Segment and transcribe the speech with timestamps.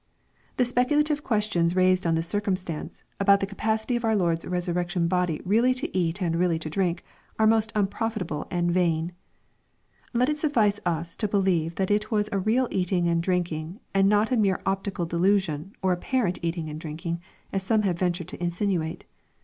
[0.57, 5.39] ]The speculative questions raised on this circumstance, about the capacity of our Lord's resurrection body
[5.45, 7.03] really to eat and really to drink,
[7.37, 9.11] are most unprofitable and vain
[10.11, 14.09] Let it suffice us to believe that it was a real eating and drinking, and
[14.09, 17.21] not a mere optical delusion, or apparent eating and drinking,
[17.53, 19.05] as some have ventured to insinuate.